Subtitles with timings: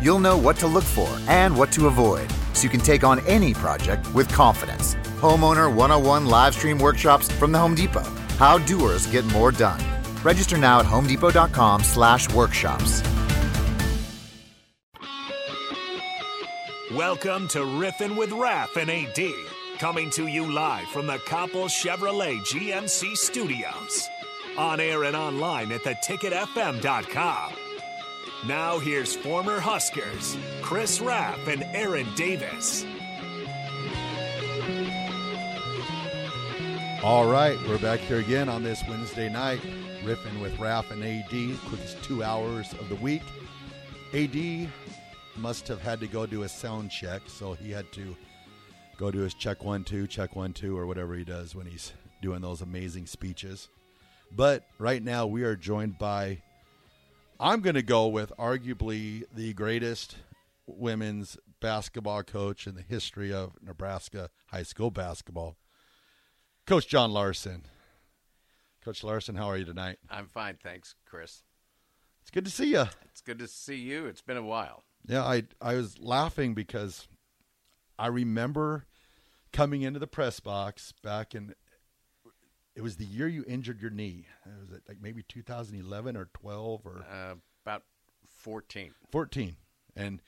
[0.00, 3.20] You'll know what to look for and what to avoid so you can take on
[3.26, 4.94] any project with confidence.
[5.20, 8.08] Homeowner 101 live stream workshops from the Home Depot.
[8.38, 9.80] How doers get more done.
[10.22, 13.02] Register now at homedepot.com slash workshops.
[16.94, 22.38] Welcome to Riffin' with Raph and AD, coming to you live from the Coppel Chevrolet
[22.40, 24.08] GMC studios.
[24.56, 27.52] On air and online at theticketfm.com.
[28.46, 32.84] Now here's former Huskers, Chris Rapp and Aaron Davis.
[37.02, 39.60] All right, we're back here again on this Wednesday night,
[40.04, 43.22] riffing with Raff and AD, quickest two hours of the week.
[44.14, 44.68] AD
[45.36, 48.16] must have had to go do a sound check, so he had to
[48.98, 51.92] go do his check one, two, check one, two, or whatever he does when he's
[52.22, 53.68] doing those amazing speeches.
[54.30, 56.42] But right now, we are joined by
[57.40, 60.16] I'm going to go with arguably the greatest
[60.66, 65.56] women's basketball coach in the history of Nebraska high school basketball,
[66.66, 67.62] Coach John Larsen.
[68.84, 69.98] Coach Larsen, how are you tonight?
[70.10, 71.42] I'm fine, thanks, Chris.
[72.22, 72.86] It's good to see you.
[73.04, 74.06] It's good to see you.
[74.06, 74.82] It's been a while.
[75.06, 77.06] Yeah, I I was laughing because
[77.98, 78.86] I remember
[79.52, 81.54] coming into the press box back in
[82.78, 84.24] it was the year you injured your knee.
[84.46, 87.34] It was it like maybe 2011 or 12 or uh,
[87.66, 87.82] about
[88.24, 88.94] 14?
[89.10, 89.56] 14.
[89.96, 90.22] And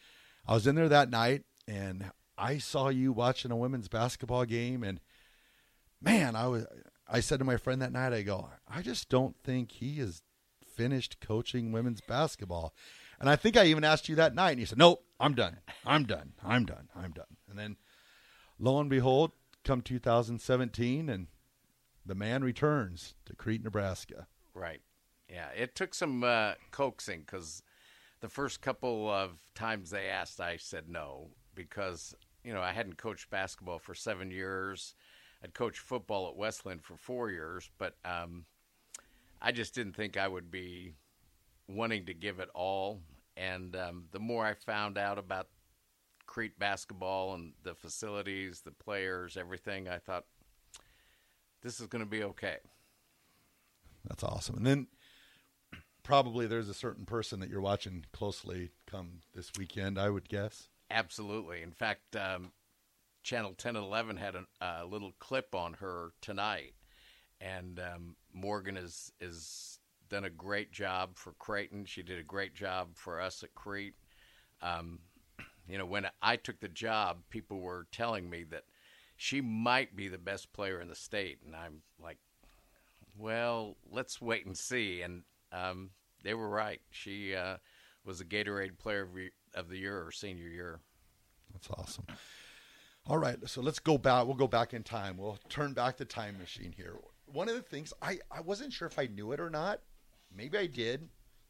[0.48, 4.82] I was in there that night, and I saw you watching a women's basketball game,
[4.82, 4.98] and
[6.02, 6.66] man, I was.
[7.08, 10.22] I said to my friend that night, I go, I just don't think he is
[10.64, 12.74] finished coaching women's basketball.
[13.20, 15.58] And I think I even asked you that night, and you said, Nope, I'm done.
[15.86, 16.32] I'm done.
[16.44, 16.88] I'm done.
[16.96, 17.36] I'm done.
[17.48, 17.76] And then,
[18.58, 19.30] lo and behold,
[19.64, 21.28] come 2017, and
[22.10, 24.26] the man returns to Crete, Nebraska.
[24.52, 24.80] Right.
[25.28, 27.62] Yeah, it took some uh, coaxing because
[28.20, 32.96] the first couple of times they asked, I said no because you know I hadn't
[32.96, 34.96] coached basketball for seven years.
[35.44, 38.44] I'd coached football at Westland for four years, but um,
[39.40, 40.94] I just didn't think I would be
[41.68, 43.02] wanting to give it all.
[43.36, 45.46] And um, the more I found out about
[46.26, 50.24] Crete basketball and the facilities, the players, everything, I thought
[51.62, 52.58] this is going to be okay.
[54.06, 54.56] That's awesome.
[54.56, 54.86] And then
[56.02, 60.68] probably there's a certain person that you're watching closely come this weekend, I would guess.
[60.90, 61.62] Absolutely.
[61.62, 62.52] In fact, um,
[63.22, 66.74] Channel 10 and 11 had a, little clip on her tonight,
[67.40, 69.78] and um, Morgan is is
[70.08, 71.84] done a great job for Creighton.
[71.84, 73.94] She did a great job for us at Crete.
[74.62, 75.00] Um,
[75.68, 78.64] you know, when I took the job, people were telling me that
[79.20, 81.40] she might be the best player in the state.
[81.44, 82.16] And I'm like,
[83.18, 85.02] well, let's wait and see.
[85.02, 85.90] And um,
[86.24, 86.80] they were right.
[86.90, 87.58] She uh,
[88.02, 89.06] was a Gatorade Player
[89.54, 90.80] of the Year or senior year.
[91.52, 92.06] That's awesome.
[93.06, 94.24] All right, so let's go back.
[94.24, 95.18] We'll go back in time.
[95.18, 96.94] We'll turn back the time machine here.
[97.26, 99.80] One of the things I, I wasn't sure if I knew it or not.
[100.34, 101.06] Maybe I did.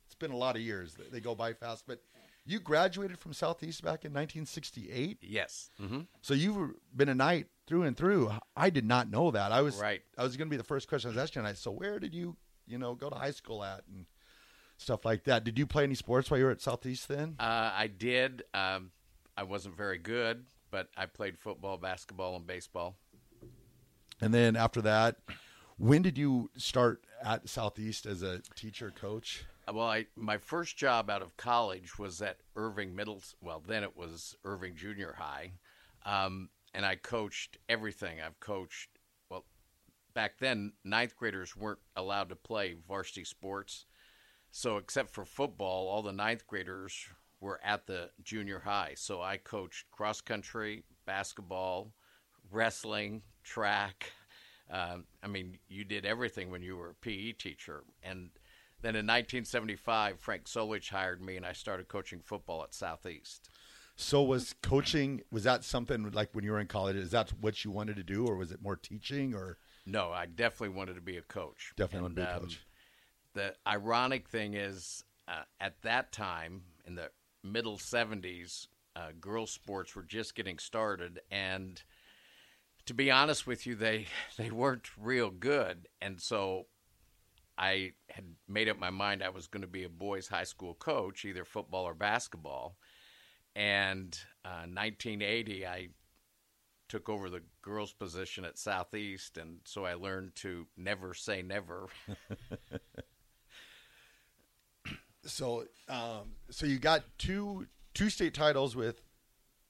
[0.07, 0.97] It's been a lot of years.
[1.13, 2.03] They go by fast, but
[2.45, 5.19] you graduated from Southeast back in 1968.
[5.23, 5.71] Yes.
[5.81, 6.01] Mm-hmm.
[6.21, 8.33] So you've been a knight through and through.
[8.57, 9.53] I did not know that.
[9.53, 10.03] I was right.
[10.19, 11.57] I was going to be the first question I was asking tonight.
[11.57, 12.37] So where did you,
[12.67, 14.07] you know, go to high school at and
[14.77, 15.45] stuff like that?
[15.45, 17.37] Did you play any sports while you were at Southeast then?
[17.39, 18.43] Uh, I did.
[18.53, 18.91] Um,
[19.37, 22.97] I wasn't very good, but I played football, basketball, and baseball.
[24.21, 25.19] And then after that,
[25.79, 29.45] when did you start at Southeast as a teacher coach?
[29.73, 33.23] Well, I my first job out of college was at Irving Middle.
[33.41, 35.53] Well, then it was Irving Junior High,
[36.05, 38.21] um, and I coached everything.
[38.21, 38.91] I've coached.
[39.29, 39.45] Well,
[40.15, 43.87] back then, ninth graders weren't allowed to play varsity sports,
[44.51, 47.07] so except for football, all the ninth graders
[47.41, 48.93] were at the junior high.
[48.97, 51.93] So I coached cross country, basketball,
[52.51, 54.13] wrestling, track.
[54.71, 58.31] Um, I mean, you did everything when you were a PE teacher, and
[58.83, 63.51] then in 1975, Frank Solich hired me, and I started coaching football at Southeast.
[64.01, 66.97] So was coaching was that something like when you were in college?
[66.97, 69.35] Is that what you wanted to do, or was it more teaching?
[69.35, 71.75] Or no, I definitely wanted to be a coach.
[71.77, 72.55] Definitely and, wanted to be a coach.
[72.55, 72.61] Um,
[73.35, 77.11] the ironic thing is, uh, at that time in the
[77.45, 81.83] middle 70s, uh, girls sports were just getting started, and
[82.87, 84.07] to be honest with you, they
[84.39, 86.67] they weren't real good, and so
[87.59, 90.73] I had made up my mind I was going to be a boys' high school
[90.73, 92.79] coach, either football or basketball.
[93.57, 95.89] And uh, 1980, I
[96.89, 101.89] took over the girls' position at Southeast, and so I learned to never say never.
[105.25, 109.03] So, um, so you got two two state titles with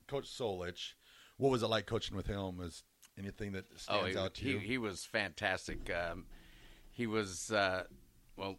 [0.07, 0.95] Coach Solich.
[1.39, 2.57] What was it like coaching with him?
[2.59, 2.85] Was
[3.19, 4.59] anything that stands he, out to he, you?
[4.59, 5.91] He was fantastic.
[5.93, 6.27] Um,
[6.91, 7.85] he was uh,
[8.37, 8.59] well,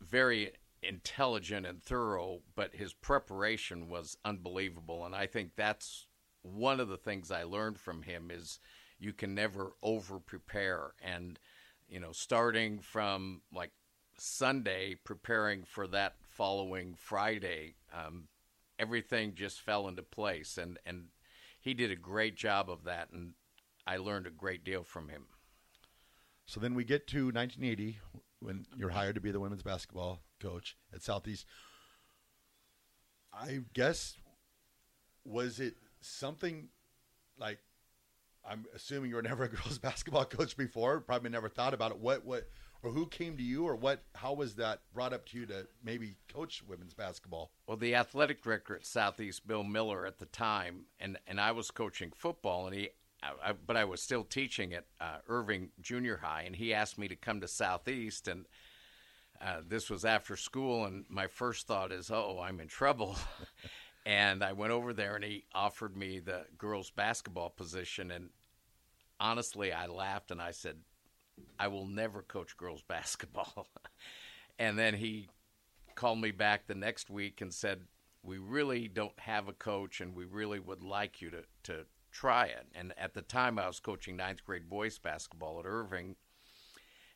[0.00, 0.52] very
[0.82, 5.04] intelligent and thorough, but his preparation was unbelievable.
[5.04, 6.06] And I think that's
[6.42, 8.58] one of the things I learned from him is
[8.98, 10.94] you can never over prepare.
[11.02, 11.38] And
[11.88, 13.72] you know, starting from like
[14.18, 18.28] Sunday, preparing for that following Friday, um,
[18.78, 20.58] everything just fell into place.
[20.58, 21.06] And and
[21.60, 23.34] he did a great job of that, and
[23.86, 25.26] I learned a great deal from him.
[26.46, 27.98] So then we get to 1980
[28.40, 31.46] when you're hired to be the women's basketball coach at Southeast.
[33.32, 34.16] I guess
[35.24, 36.68] was it something
[37.38, 37.58] like
[38.44, 41.98] I'm assuming you were never a girls basketball coach before, probably never thought about it.
[41.98, 42.48] What what
[42.82, 45.66] or who came to you or what how was that brought up to you to
[45.82, 47.52] maybe coach women's basketball?
[47.66, 51.70] Well, the athletic director at Southeast, Bill Miller, at the time, and, and I was
[51.70, 52.90] coaching football, and he
[53.22, 57.06] I, but I was still teaching at uh, Irving Junior High, and he asked me
[57.08, 58.46] to come to Southeast, and
[59.44, 63.16] uh, this was after school, and my first thought is, oh, I'm in trouble.
[64.06, 68.30] and I went over there, and he offered me the girls' basketball position, and
[69.18, 70.76] honestly, I laughed and I said,
[71.58, 73.68] I will never coach girls' basketball.
[74.58, 75.28] and then he
[75.94, 77.82] called me back the next week and said,
[78.22, 82.44] we really don't have a coach, and we really would like you to to try
[82.46, 82.66] it.
[82.74, 86.16] And at the time, I was coaching ninth grade boys basketball at Irving.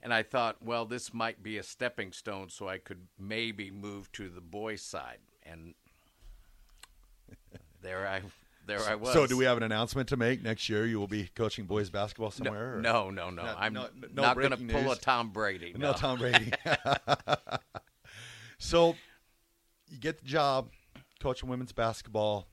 [0.03, 4.13] And I thought, well, this might be a stepping stone so I could maybe move
[4.13, 5.19] to the boys' side.
[5.43, 5.75] And
[7.83, 8.23] there I
[8.67, 9.13] there I was.
[9.13, 10.87] So do we have an announcement to make next year?
[10.87, 12.77] You will be coaching boys basketball somewhere?
[12.77, 13.43] or- no, no, no.
[13.43, 15.73] I'm no- no not going to pull a Tom Brady.
[15.77, 16.53] No, Tom Brady.
[18.59, 18.97] so
[19.89, 20.71] you get the job
[21.21, 22.49] coaching women's basketball.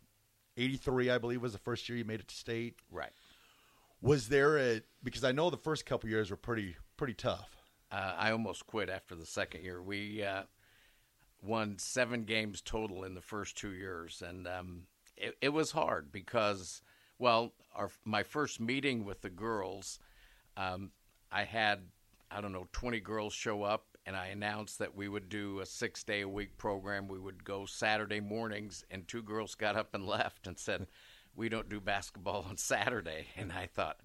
[0.55, 2.75] 83, I believe, was the first year you made it to state.
[2.91, 3.11] Right.
[4.01, 7.57] Was there a because I know the first couple years were pretty pretty tough.
[7.91, 9.81] Uh, I almost quit after the second year.
[9.81, 10.43] We uh,
[11.43, 14.83] won seven games total in the first two years, and um,
[15.17, 16.81] it, it was hard because,
[17.19, 19.99] well, our my first meeting with the girls,
[20.57, 20.91] um,
[21.31, 21.81] I had
[22.31, 25.65] I don't know twenty girls show up, and I announced that we would do a
[25.65, 27.07] six day a week program.
[27.07, 30.87] We would go Saturday mornings, and two girls got up and left and said,
[31.35, 33.99] "We don't do basketball on Saturday." And I thought.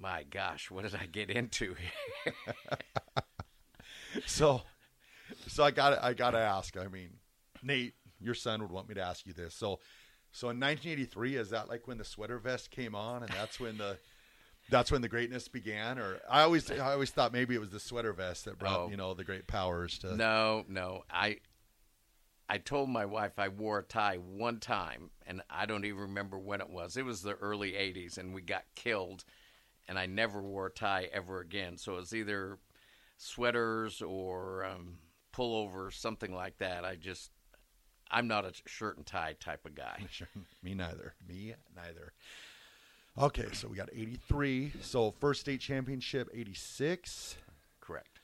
[0.00, 2.34] My gosh, what did I get into here?
[4.26, 4.62] So
[5.46, 6.76] so I got I got to ask.
[6.76, 7.10] I mean,
[7.62, 9.54] Nate, your son would want me to ask you this.
[9.54, 9.80] So
[10.32, 13.76] so in 1983 is that like when the sweater vest came on and that's when
[13.78, 13.98] the
[14.70, 17.80] that's when the greatness began or I always I always thought maybe it was the
[17.80, 18.88] sweater vest that brought, Oh.
[18.90, 21.04] you know, the great powers to No, no.
[21.10, 21.38] I
[22.48, 26.38] I told my wife I wore a tie one time and I don't even remember
[26.38, 26.96] when it was.
[26.96, 29.24] It was the early 80s and we got killed
[29.88, 31.76] and I never wore a tie ever again.
[31.76, 32.58] So it was either
[33.16, 34.98] sweaters or um,
[35.34, 36.84] pullovers, something like that.
[36.84, 37.30] I just
[38.10, 40.04] I'm not a shirt and tie type of guy.
[40.62, 41.14] Me neither.
[41.26, 42.12] Me neither.
[43.18, 44.72] Okay, so we got 83.
[44.80, 47.36] So first state championship 86
[47.80, 48.20] Correct.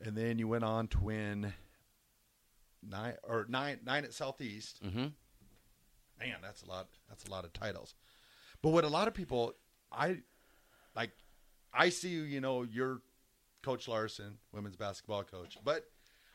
[0.00, 1.52] and then you went on to win
[2.82, 4.82] nine or nine nine at Southeast.
[4.82, 5.08] Mm-hmm.
[6.18, 6.88] Man, that's a lot.
[7.08, 7.94] That's a lot of titles.
[8.62, 9.54] But what a lot of people,
[9.90, 10.18] I
[10.94, 11.12] like,
[11.72, 12.22] I see you.
[12.22, 13.00] You know, you're
[13.62, 15.84] Coach Larsen, women's basketball coach, but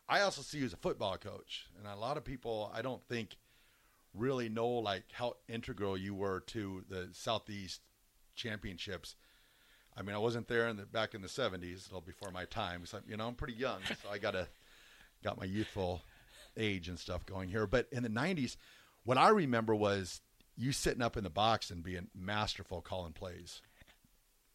[0.08, 3.04] I also see you as a football coach, and a lot of people I don't
[3.08, 3.38] think
[4.14, 7.82] really know like how integral you were to the Southeast
[8.36, 9.16] championships.
[9.98, 12.86] I mean, I wasn't there in the back in the '70s, so before my time.
[12.86, 14.48] So you know, I'm pretty young, so I gotta
[15.24, 16.02] got my youthful
[16.58, 17.66] age and stuff going here.
[17.66, 18.58] But in the '90s,
[19.04, 20.22] what I remember was
[20.56, 23.62] you sitting up in the box and being masterful calling plays.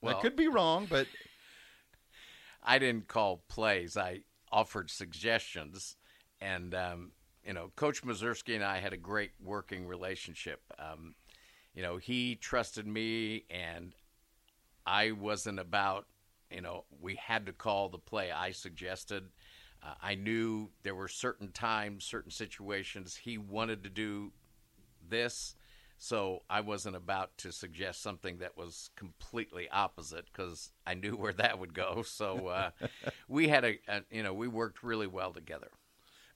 [0.00, 1.06] Well- I could be wrong, but
[2.62, 3.96] I didn't call plays.
[3.96, 4.20] I
[4.52, 5.96] offered suggestions,
[6.40, 7.12] and um,
[7.44, 10.60] you know, Coach Mazurski and I had a great working relationship.
[10.78, 11.14] Um,
[11.74, 13.94] you know, he trusted me, and
[14.86, 16.06] I wasn't about.
[16.50, 18.32] You know, we had to call the play.
[18.32, 19.28] I suggested.
[19.82, 24.32] Uh, I knew there were certain times, certain situations he wanted to do
[25.08, 25.54] this,
[26.02, 31.34] So I wasn't about to suggest something that was completely opposite because I knew where
[31.34, 32.02] that would go.
[32.06, 32.70] So uh,
[33.28, 35.68] we had a, a, you know, we worked really well together.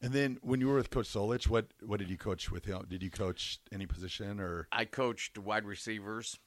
[0.03, 2.85] And then when you were with Coach Solich, what what did you coach with him?
[2.87, 6.39] Did you coach any position or I coached wide receivers.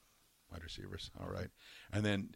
[0.51, 1.09] wide receivers?
[1.19, 1.49] All right.
[1.91, 2.35] And then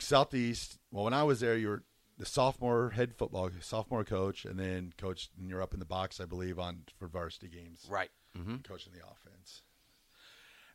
[0.00, 0.78] Southeast.
[0.90, 1.84] Well, when I was there, you were
[2.18, 5.30] the sophomore head football sophomore coach, and then coached.
[5.38, 8.10] And you're up in the box, I believe, on for varsity games, Right.
[8.36, 9.62] hmm coaching the offense.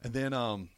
[0.03, 0.69] And then um,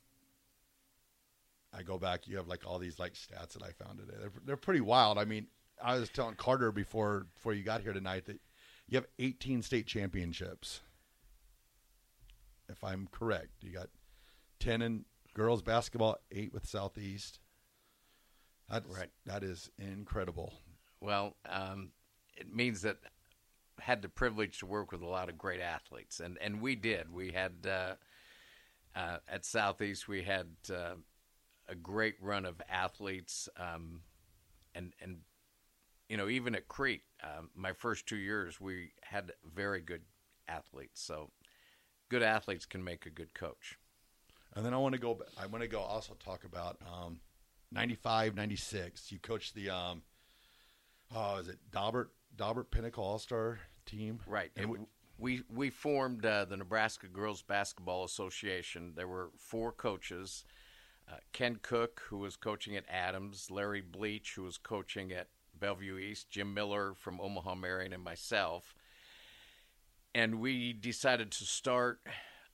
[1.74, 2.28] I go back.
[2.28, 4.18] You have like all these like stats that I found today.
[4.20, 5.18] They're they're pretty wild.
[5.18, 5.48] I mean,
[5.84, 8.40] I was telling Carter before before you got here tonight that
[8.88, 10.82] you have 18 state championships.
[12.68, 13.90] If I'm correct, you got
[14.60, 17.40] 10 in girls basketball, eight with Southeast.
[18.70, 19.10] That's, Right.
[19.26, 20.54] That is incredible.
[21.02, 21.92] Well, um,
[22.36, 22.98] it means that
[23.80, 26.76] I had the privilege to work with a lot of great athletes, and and we
[26.76, 27.12] did.
[27.12, 27.96] We had uh,
[28.96, 30.96] uh, at Southeast, we had uh,
[31.68, 34.02] a great run of athletes, um,
[34.74, 35.20] and and
[36.08, 40.02] you know even at Crete, um, my first two years, we had very good
[40.48, 41.02] athletes.
[41.02, 41.30] So
[42.10, 43.78] good athletes can make a good coach.
[44.56, 45.22] And then I want to go.
[45.40, 47.20] I want to go also talk about um,
[47.72, 49.12] 95, 96.
[49.12, 50.02] You coached the um,
[51.16, 54.20] oh, is it Daubert Daubert Pinnacle All Star team?
[54.26, 54.52] Right.
[54.56, 54.88] And And
[55.20, 58.94] we, we formed uh, the Nebraska Girls Basketball Association.
[58.96, 60.46] There were four coaches:
[61.12, 65.28] uh, Ken Cook, who was coaching at Adams, Larry Bleach, who was coaching at
[65.60, 68.74] Bellevue East, Jim Miller from Omaha Marian, and myself.
[70.16, 72.00] And we decided to start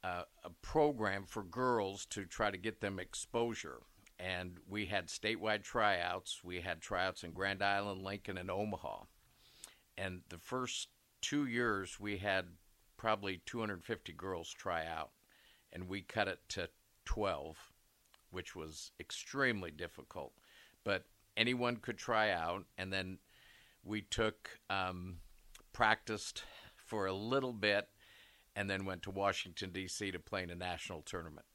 [0.04, 3.82] uh, a program for girls to try to get them exposure.
[4.20, 6.42] And we had statewide tryouts.
[6.44, 9.04] We had tryouts in Grand Island, Lincoln, and Omaha
[9.98, 10.90] and the first
[11.26, 12.46] two years we had
[12.98, 15.10] probably 250 girls try out
[15.74, 16.70] and we cut it to
[17.06, 17.58] 12
[18.30, 20.34] which was extremely difficult
[20.84, 21.06] but
[21.36, 23.18] anyone could try out and then
[23.84, 25.16] we took um,
[25.74, 26.44] practiced
[26.76, 27.88] for a little bit
[28.56, 31.48] and then went to washington d.c to play in a national tournament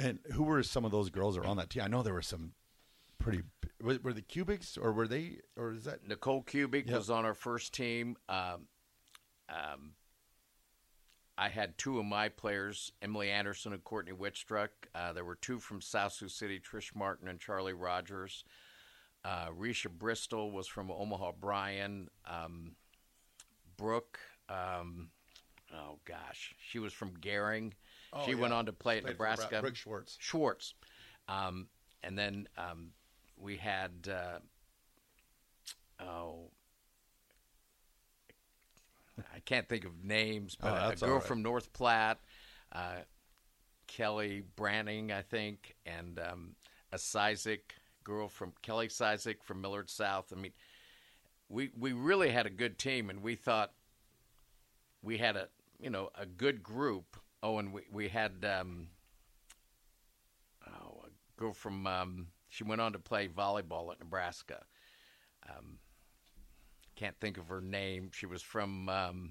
[0.00, 1.82] and who were some of those girls that were on that team?
[1.82, 2.52] I know there were some
[3.18, 3.42] pretty.
[3.82, 6.06] Were, were the Kubiks or were they or is that?
[6.06, 6.96] Nicole Kubik Yep.
[6.96, 8.16] was on our first team.
[8.28, 8.68] Um,
[9.48, 9.92] um,
[11.36, 14.70] I had two of my players, Emily Anderson and Courtney Whitstruck.
[14.94, 18.44] Uh, there were two from South Sioux City, Trish Martin and Charlie Rogers.
[19.24, 22.08] Uh, Risha Bristol was from Omaha Bryan.
[22.26, 22.72] Um,
[23.76, 25.10] Brooke, um,
[25.72, 27.72] oh gosh, she was from Gering.
[28.12, 28.38] Oh, she yeah.
[28.38, 29.60] went on to play at Played for Bra- Nebraska.
[29.60, 30.16] Brooke Schwartz.
[30.18, 30.74] Schwartz.
[31.28, 31.68] Um,
[32.02, 32.90] and then um,
[33.36, 34.38] we had, uh,
[36.04, 36.50] oh,
[39.48, 41.22] can't think of names, Oh, but a girl right.
[41.22, 42.20] from North Platte,
[42.70, 42.96] uh,
[43.86, 46.54] Kelly Branning, I think, and um,
[46.92, 47.72] a Sizik
[48.04, 50.34] girl from Kelly Sizik from Millard South.
[50.36, 50.52] I mean,
[51.48, 53.72] we we really had a good team, and we thought
[55.02, 55.48] we had a
[55.80, 57.16] you know a good group.
[57.42, 58.88] Oh, and we we had um,
[60.66, 64.62] oh a girl from um, she went on to play volleyball at Nebraska.
[65.48, 65.78] Um,
[66.98, 68.10] can't think of her name.
[68.12, 69.30] She was from um,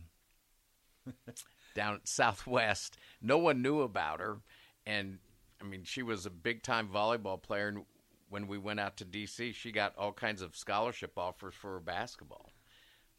[1.76, 2.98] down southwest.
[3.22, 4.38] No one knew about her,
[4.86, 5.20] and
[5.62, 7.68] I mean she was a big time volleyball player.
[7.68, 7.86] And
[8.30, 12.52] when we went out to D.C., she got all kinds of scholarship offers for basketball.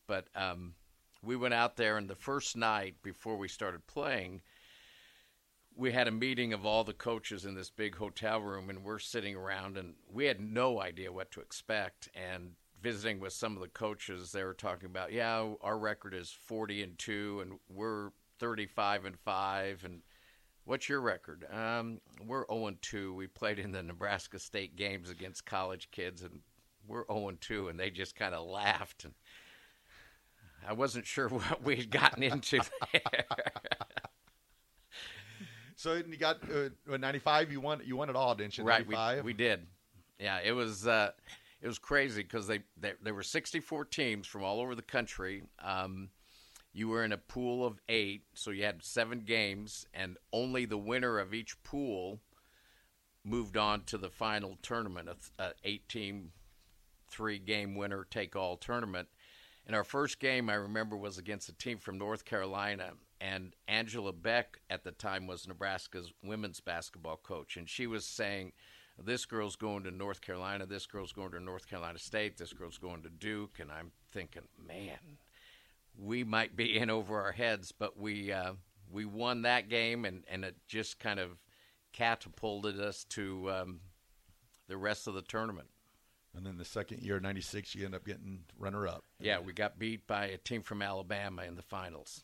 [0.06, 0.74] But um,
[1.22, 4.40] we went out there, and the first night before we started playing,
[5.76, 8.98] we had a meeting of all the coaches in this big hotel room, and we're
[8.98, 12.08] sitting around, and we had no idea what to expect.
[12.14, 16.30] And visiting with some of the coaches, they were talking about, yeah, our record is
[16.30, 19.82] 40 and 2, and we're 35 and 5.
[19.84, 20.00] And
[20.64, 21.44] what's your record?
[21.52, 23.14] Um, we're 0 and 2.
[23.14, 26.40] We played in the Nebraska State games against college kids, and
[26.86, 27.68] we're 0 and 2.
[27.68, 29.04] And they just kind of laughed.
[29.04, 29.14] And
[30.66, 32.60] I wasn't sure what we had gotten into
[32.92, 33.24] there.
[35.76, 37.52] So you got uh, ninety five.
[37.52, 37.80] You won.
[37.84, 38.64] You won it all, didn't you?
[38.64, 39.64] right we, we did
[40.18, 41.12] yeah it was uh
[41.60, 45.42] it was crazy because they, they there were 64 teams from all over the country.
[45.62, 46.10] Um
[46.72, 50.78] you were in a pool of eight so you had seven games and only the
[50.78, 52.20] winner of each pool
[53.24, 56.30] moved on to the final tournament a, a eight team
[57.10, 59.08] three game winner take all tournament.
[59.66, 64.12] And our first game i remember was against a team from north carolina and angela
[64.12, 68.52] beck at the time was nebraska's women's basketball coach and she was saying
[69.04, 72.78] this girl's going to North Carolina, this girl's going to North Carolina State, this girl's
[72.78, 75.18] going to Duke, and I'm thinking, man,
[75.96, 78.52] we might be in over our heads, but we uh,
[78.90, 81.38] we won that game, and and it just kind of
[81.92, 83.80] catapulted us to um,
[84.68, 85.68] the rest of the tournament.
[86.36, 89.04] And then the second year, '96, you end up getting runner-up.
[89.18, 92.22] Yeah, we got beat by a team from Alabama in the finals.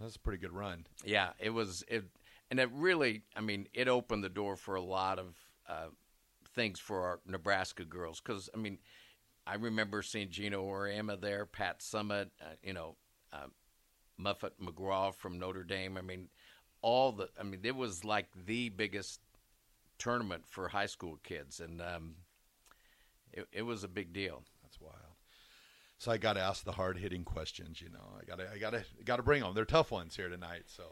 [0.00, 0.86] That's a pretty good run.
[1.04, 2.04] Yeah, it was it,
[2.50, 5.34] and it really, I mean, it opened the door for a lot of
[5.68, 5.88] uh,
[6.54, 8.20] things for our Nebraska girls.
[8.20, 8.78] Because I mean,
[9.46, 12.96] I remember seeing Geno Auriemma there, Pat Summitt, uh, you know,
[13.32, 13.46] uh,
[14.18, 15.96] Muffet McGraw from Notre Dame.
[15.96, 16.28] I mean,
[16.82, 19.20] all the, I mean, it was like the biggest
[19.98, 22.14] tournament for high school kids, and um,
[23.32, 24.42] it, it was a big deal.
[24.62, 24.94] That's wild.
[25.98, 27.80] So I got to ask the hard-hitting questions.
[27.80, 29.54] You know, I got to, I got to, got to bring them.
[29.54, 30.64] They're tough ones here tonight.
[30.66, 30.84] So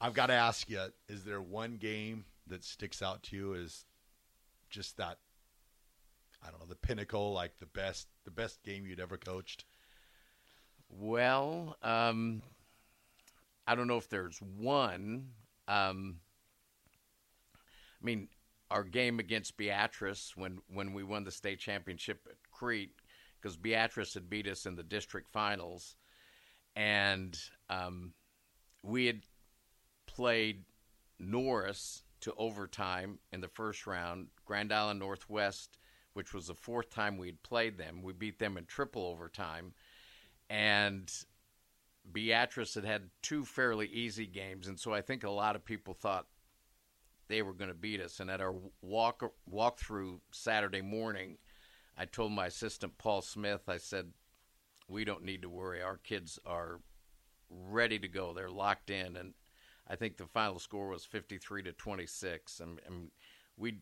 [0.00, 3.84] I've got to ask you: Is there one game that sticks out to you as
[4.70, 5.18] just that?
[6.44, 9.64] I don't know, the pinnacle, like the best, the best game you'd ever coached.
[10.88, 12.42] Well, um,
[13.66, 15.28] I don't know if there's one.
[15.68, 16.16] Um,
[17.54, 18.28] I mean,
[18.70, 22.94] our game against Beatrice when when we won the state championship at Crete,
[23.40, 25.94] because Beatrice had beat us in the district finals,
[26.74, 27.38] and
[27.70, 28.12] um,
[28.82, 29.22] we had
[30.06, 30.64] played
[31.18, 34.28] Norris to overtime in the first round.
[34.44, 35.78] Grand Island Northwest,
[36.14, 39.74] which was the fourth time we'd played them, we beat them in triple overtime,
[40.50, 41.12] and
[42.10, 45.94] Beatrice had had two fairly easy games, and so I think a lot of people
[45.94, 46.26] thought
[47.28, 48.20] they were going to beat us.
[48.20, 51.38] And at our walk walk through Saturday morning,
[51.96, 54.12] I told my assistant Paul Smith, I said,
[54.88, 55.80] "We don't need to worry.
[55.80, 56.80] Our kids are
[57.48, 58.34] ready to go.
[58.34, 59.34] They're locked in." And
[59.88, 63.10] I think the final score was 53 to 26, and, and
[63.56, 63.78] we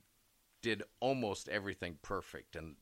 [0.62, 2.76] did almost everything perfect, and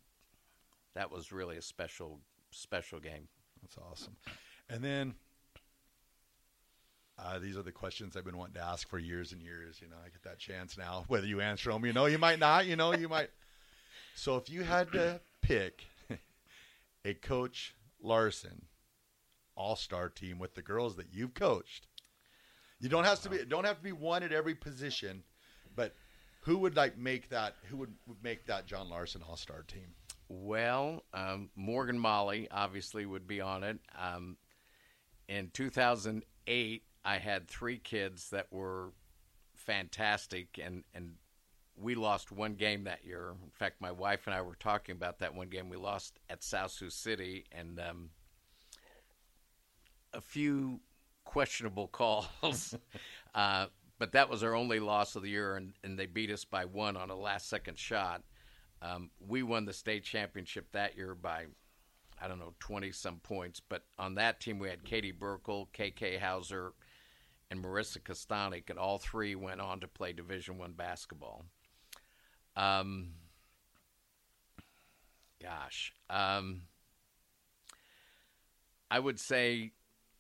[0.95, 2.21] that was really a special
[2.51, 3.29] special game.
[3.63, 4.17] That's awesome.
[4.71, 5.15] And then
[7.19, 9.81] uh, these are the questions I've been wanting to ask for years and years.
[9.83, 11.05] You know, I get that chance now.
[11.09, 12.67] Whether you answer them, you know, you might not.
[12.67, 13.31] You know, you might.
[14.15, 15.87] So if you had to pick
[17.05, 18.67] a Coach Larsen
[19.57, 21.88] all-star team with the girls that you've coached,
[22.81, 25.23] you don't have to be don't have to be one at every position,
[25.75, 25.95] but
[26.43, 27.57] who would like make that?
[27.65, 29.95] Who would, make that John Larsen all-star team?
[30.29, 33.79] Well, um, Morgan Maly obviously would be on it.
[33.99, 34.37] Um,
[35.29, 38.93] in 2008, I had three kids that were
[39.55, 41.15] fantastic, and and
[41.77, 43.35] we lost one game that year.
[43.43, 46.43] In fact, my wife and I were talking about that one game we lost at
[46.43, 48.11] South Sioux City, and um,
[50.13, 50.81] a few
[51.29, 52.75] questionable calls.
[53.35, 53.67] uh,
[53.99, 56.65] but that was our only loss of the year, and, and they beat us by
[56.65, 58.23] one on a last second shot.
[58.81, 61.45] Um, we won the state championship that year by,
[62.21, 63.61] I don't know, 20 some points.
[63.61, 66.73] But on that team, we had Katie Burkle, KK Hauser,
[67.51, 71.45] and Marissa Kostanek, and all three went on to play Division One basketball.
[72.57, 73.11] Um,
[75.43, 76.63] gosh, um,
[78.91, 79.73] I would say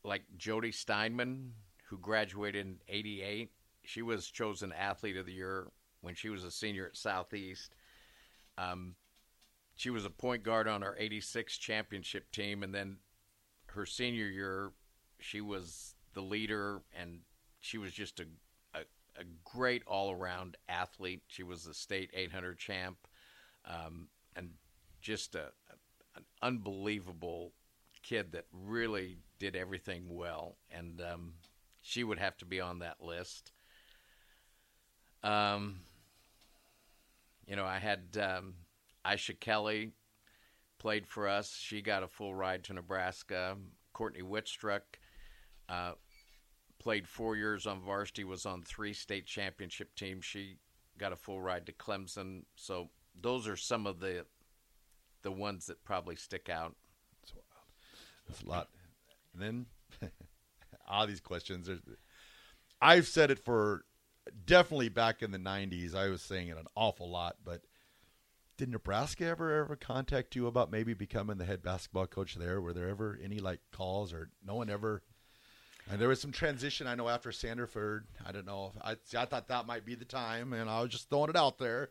[0.04, 1.52] like Jody Steinman,
[1.88, 3.50] who graduated in '88.
[3.84, 5.68] She was chosen athlete of the year
[6.00, 7.74] when she was a senior at Southeast.
[8.56, 8.94] Um,
[9.74, 12.98] she was a point guard on our '86 championship team, and then
[13.66, 14.72] her senior year,
[15.20, 17.20] she was the leader, and
[17.60, 18.24] she was just a
[18.74, 18.80] a,
[19.20, 21.22] a great all around athlete.
[21.28, 22.96] She was the state 800 champ,
[23.64, 24.50] um, and
[25.00, 25.52] just a,
[26.16, 27.52] an unbelievable
[28.02, 31.32] kid that really did everything well, and um,
[31.82, 33.52] she would have to be on that list.
[35.22, 35.80] Um,
[37.46, 38.54] you know, I had um,
[39.04, 39.92] Aisha Kelly
[40.78, 41.56] played for us.
[41.56, 43.56] She got a full ride to Nebraska.
[43.92, 44.82] Courtney Whitstruck
[45.68, 45.92] uh,
[46.78, 50.24] played four years on varsity, was on three state championship teams.
[50.24, 50.58] She
[50.98, 52.42] got a full ride to Clemson.
[52.54, 54.24] So those are some of the
[55.22, 56.76] the ones that probably stick out.
[58.28, 58.68] That's a lot.
[59.32, 60.10] And then
[60.88, 61.66] all these questions.
[61.66, 61.80] There's,
[62.80, 63.84] I've said it for
[64.46, 65.94] definitely back in the '90s.
[65.94, 67.62] I was saying it an awful lot, but
[68.56, 72.60] did Nebraska ever ever contact you about maybe becoming the head basketball coach there?
[72.60, 75.02] Were there ever any like calls or no one ever?
[75.90, 76.86] And there was some transition.
[76.86, 78.02] I know after Sanderford.
[78.26, 78.72] I don't know.
[78.82, 81.58] I I thought that might be the time, and I was just throwing it out
[81.58, 81.90] there.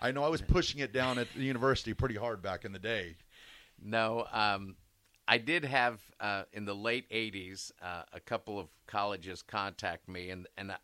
[0.00, 2.78] I know I was pushing it down at the university pretty hard back in the
[2.78, 3.16] day.
[3.82, 4.76] No, um,
[5.26, 10.30] I did have uh, in the late '80s uh, a couple of colleges contact me,
[10.30, 10.76] and and I,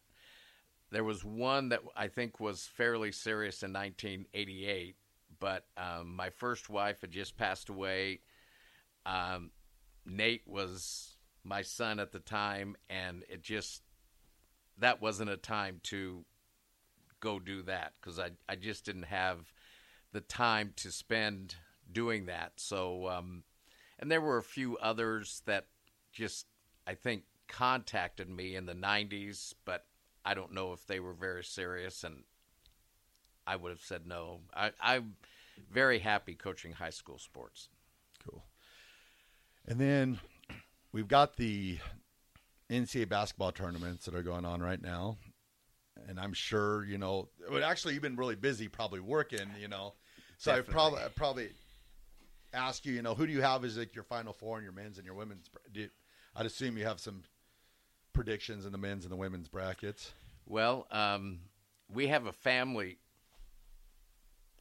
[0.91, 4.97] there was one that I think was fairly serious in 1988.
[5.39, 8.21] But um, my first wife had just passed away.
[9.07, 9.51] Um,
[10.05, 13.83] Nate was my son at the time, and it just
[14.79, 16.25] that wasn't a time to
[17.21, 19.53] go do that because I I just didn't have
[20.13, 21.55] the time to spend
[21.93, 22.53] doing that.
[22.57, 23.45] So, um,
[24.01, 25.67] and there were a few others that
[26.11, 26.47] just
[26.87, 29.85] I think contacted me in the '90s, but
[30.25, 32.25] I don't know if they were very serious, and
[33.47, 34.41] I would have said no.
[34.55, 35.15] I, I'm
[35.71, 37.69] very happy coaching high school sports.
[38.25, 38.43] Cool.
[39.67, 40.19] And then
[40.93, 41.79] we've got the
[42.71, 45.19] NCAA basketball tournaments that are going on right now.
[46.09, 49.95] And I'm sure, you know, well, actually, you've been really busy probably working, you know.
[50.39, 51.51] So I probably, I probably
[52.53, 54.73] ask you, you know, who do you have as like your final four in your
[54.73, 55.51] men's and your women's?
[55.73, 55.89] Do,
[56.35, 57.23] I'd assume you have some
[58.13, 60.13] predictions in the men's and the women's brackets.
[60.47, 61.41] Well, um,
[61.93, 62.99] we have a family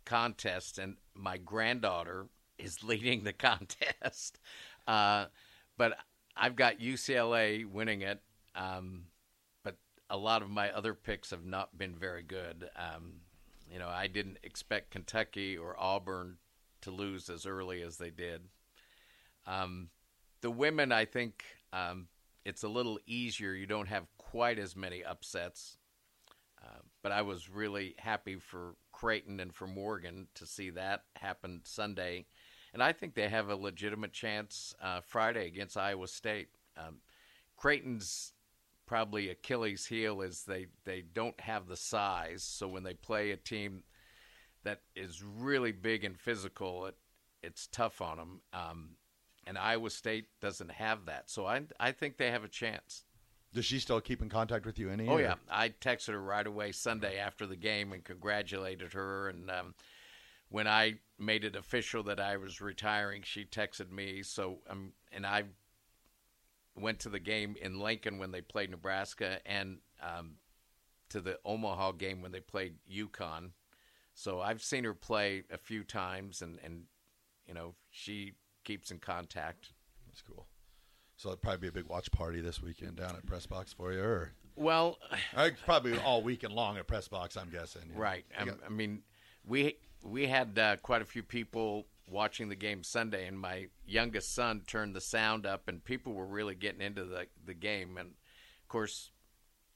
[0.06, 4.40] contest, and my granddaughter is leading the contest.
[4.88, 5.26] Uh,
[5.78, 5.98] but
[6.36, 8.22] I've got UCLA winning it.
[8.56, 9.04] Um,
[9.64, 9.78] but
[10.10, 12.70] a lot of my other picks have not been very good.
[12.76, 13.22] Um,
[13.72, 16.38] you know, I didn't expect Kentucky or Auburn
[16.82, 18.42] to lose as early as they did.
[19.46, 19.90] Um,
[20.42, 22.08] the women, I think, um,
[22.46, 23.54] it's a little easier.
[23.54, 25.78] You don't have quite as many upsets.
[26.64, 31.62] Uh, but I was really happy for Creighton and for Morgan to see that happen
[31.64, 32.26] Sunday.
[32.74, 36.50] And I think they have a legitimate chance uh, Friday against Iowa State.
[36.78, 36.98] Um,
[37.58, 38.34] Creighton's
[38.86, 42.44] probably Achilles' heel is they, they don't have the size.
[42.44, 43.84] So when they play a team
[44.64, 46.96] that is really big and physical, it,
[47.42, 48.42] it's tough on them.
[48.54, 48.90] Um,
[49.46, 51.30] and Iowa State doesn't have that.
[51.30, 53.06] So I, I think they have a chance.
[53.54, 54.90] Does she still keep in contact with you?
[54.90, 55.08] Any?
[55.08, 59.30] Oh yeah, I texted her right away Sunday after the game and congratulated her.
[59.30, 59.74] And um,
[60.50, 64.22] when I made it official that I was retiring, she texted me.
[64.22, 65.46] So um, and I
[66.76, 70.36] went to the game in Lincoln when they played Nebraska, and um,
[71.10, 73.50] to the Omaha game when they played UConn.
[74.20, 76.84] So I've seen her play a few times, and and
[77.48, 78.34] you know she
[78.66, 79.70] keeps in contact.
[80.08, 80.46] That's cool.
[81.16, 83.94] So it'd probably be a big watch party this weekend down at Press Box for
[83.94, 85.00] you, or well,
[85.66, 87.38] probably all weekend long at Press Box.
[87.38, 87.84] I'm guessing.
[87.96, 88.26] Right.
[88.44, 89.04] Got- I mean,
[89.46, 94.36] we we had uh, quite a few people watching the game Sunday, and my youngest
[94.36, 97.98] son turned the sound up, and people were really getting into the the game.
[97.98, 99.12] And of course,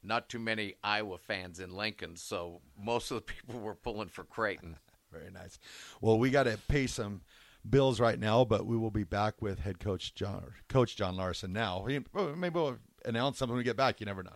[0.03, 4.23] not too many Iowa fans in Lincoln, so most of the people were pulling for
[4.23, 4.77] Creighton.
[5.11, 5.59] Very nice.
[6.01, 7.21] Well, we got to pay some
[7.69, 11.53] bills right now, but we will be back with head coach John, Coach John Larsen
[11.53, 11.85] now.
[11.87, 13.99] Maybe we'll announce something when we get back.
[13.99, 14.31] You never know.